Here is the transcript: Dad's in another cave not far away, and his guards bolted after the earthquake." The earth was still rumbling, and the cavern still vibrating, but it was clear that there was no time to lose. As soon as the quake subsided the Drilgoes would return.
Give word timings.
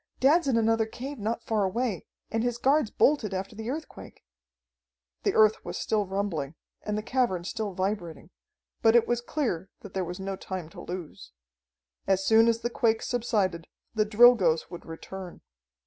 Dad's 0.19 0.47
in 0.47 0.57
another 0.57 0.87
cave 0.87 1.19
not 1.19 1.43
far 1.45 1.63
away, 1.63 2.07
and 2.31 2.41
his 2.41 2.57
guards 2.57 2.89
bolted 2.89 3.35
after 3.35 3.55
the 3.55 3.69
earthquake." 3.69 4.25
The 5.21 5.35
earth 5.35 5.63
was 5.63 5.77
still 5.77 6.07
rumbling, 6.07 6.55
and 6.81 6.97
the 6.97 7.03
cavern 7.03 7.43
still 7.43 7.73
vibrating, 7.73 8.31
but 8.81 8.95
it 8.95 9.07
was 9.07 9.21
clear 9.21 9.69
that 9.81 9.93
there 9.93 10.03
was 10.03 10.19
no 10.19 10.35
time 10.35 10.69
to 10.69 10.81
lose. 10.81 11.33
As 12.07 12.25
soon 12.25 12.47
as 12.47 12.61
the 12.61 12.69
quake 12.71 13.03
subsided 13.03 13.67
the 13.93 14.03
Drilgoes 14.07 14.71
would 14.71 14.87
return. 14.87 15.41